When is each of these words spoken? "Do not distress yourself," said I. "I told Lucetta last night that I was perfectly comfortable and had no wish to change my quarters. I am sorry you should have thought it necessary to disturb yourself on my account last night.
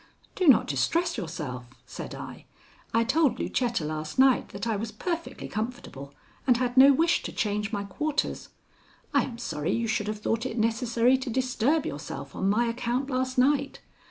"Do 0.33 0.47
not 0.47 0.65
distress 0.65 1.15
yourself," 1.15 1.67
said 1.85 2.15
I. 2.15 2.45
"I 2.91 3.03
told 3.03 3.37
Lucetta 3.37 3.85
last 3.85 4.17
night 4.17 4.49
that 4.49 4.65
I 4.65 4.75
was 4.75 4.91
perfectly 4.91 5.47
comfortable 5.47 6.11
and 6.47 6.57
had 6.57 6.75
no 6.75 6.91
wish 6.91 7.21
to 7.21 7.31
change 7.31 7.71
my 7.71 7.83
quarters. 7.83 8.49
I 9.13 9.21
am 9.25 9.37
sorry 9.37 9.71
you 9.73 9.85
should 9.87 10.07
have 10.07 10.17
thought 10.17 10.43
it 10.43 10.57
necessary 10.57 11.19
to 11.19 11.29
disturb 11.29 11.85
yourself 11.85 12.35
on 12.35 12.49
my 12.49 12.65
account 12.65 13.11
last 13.11 13.37
night. 13.37 13.79